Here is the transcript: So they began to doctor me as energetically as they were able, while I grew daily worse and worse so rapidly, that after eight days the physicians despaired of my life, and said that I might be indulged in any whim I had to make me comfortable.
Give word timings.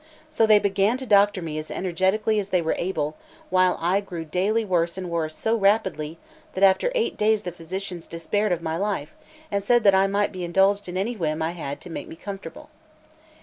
So 0.31 0.47
they 0.47 0.57
began 0.57 0.97
to 0.97 1.05
doctor 1.05 1.43
me 1.43 1.59
as 1.59 1.69
energetically 1.69 2.39
as 2.39 2.49
they 2.49 2.59
were 2.63 2.73
able, 2.79 3.15
while 3.51 3.77
I 3.79 4.01
grew 4.01 4.25
daily 4.25 4.65
worse 4.65 4.97
and 4.97 5.11
worse 5.11 5.35
so 5.35 5.55
rapidly, 5.55 6.17
that 6.55 6.63
after 6.63 6.91
eight 6.95 7.17
days 7.17 7.43
the 7.43 7.51
physicians 7.51 8.07
despaired 8.07 8.51
of 8.51 8.63
my 8.63 8.77
life, 8.77 9.13
and 9.51 9.63
said 9.63 9.83
that 9.83 9.93
I 9.93 10.07
might 10.07 10.31
be 10.31 10.43
indulged 10.43 10.89
in 10.89 10.97
any 10.97 11.15
whim 11.15 11.43
I 11.43 11.51
had 11.51 11.79
to 11.81 11.91
make 11.91 12.07
me 12.07 12.15
comfortable. 12.15 12.71